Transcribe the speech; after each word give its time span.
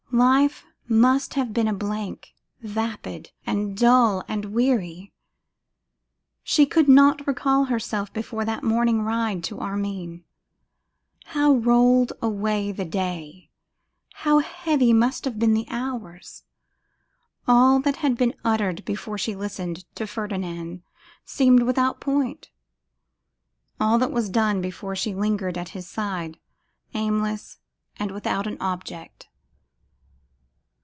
Life 0.13 0.65
must 0.89 1.35
have 1.35 1.53
been 1.53 1.69
a 1.69 1.73
blank, 1.73 2.33
vapid 2.59 3.31
and 3.45 3.77
dull 3.77 4.25
and 4.27 4.43
weary. 4.53 5.13
She 6.43 6.65
could 6.65 6.89
not 6.89 7.25
recall 7.25 7.63
herself 7.65 8.11
before 8.11 8.43
that 8.43 8.61
morning 8.61 9.03
ride 9.03 9.41
to 9.45 9.61
Armine. 9.61 10.25
How 11.27 11.53
rolled 11.53 12.11
away 12.21 12.73
the 12.73 12.83
day! 12.83 13.49
How 14.15 14.39
heavy 14.39 14.91
must 14.91 15.23
have 15.23 15.39
been 15.39 15.53
the 15.53 15.65
hours! 15.69 16.43
All 17.47 17.79
that 17.79 17.95
had 17.97 18.17
been 18.17 18.35
uttered 18.43 18.83
before 18.83 19.17
she 19.17 19.33
listened 19.33 19.85
to 19.95 20.05
Ferdinand 20.05 20.83
seemed 21.23 21.63
without 21.63 22.01
point; 22.01 22.49
all 23.79 23.97
that 23.99 24.11
was 24.11 24.27
done 24.29 24.59
before 24.59 24.93
he 24.93 25.15
lingered 25.15 25.57
at 25.57 25.69
her 25.69 25.81
side, 25.81 26.37
aimless 26.93 27.59
and 27.97 28.11
without 28.11 28.45
an 28.45 28.57
object. 28.59 29.29